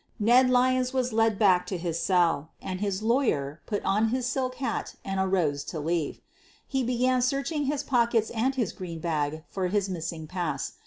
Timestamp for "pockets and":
7.83-8.55